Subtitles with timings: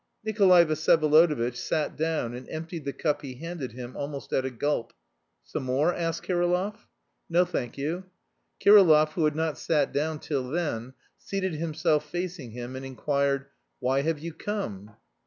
[0.25, 4.93] Nikolay Vsyevolodovitch sat down and emptied the cup he handed him almost at a gulp.
[5.43, 6.87] "Some more?" asked Kirillov.
[7.29, 8.05] "No, thank you."
[8.59, 13.45] Kirillov, who had not sat down till then, seated himself facing him, and inquired:
[13.77, 14.95] "Why have you come?"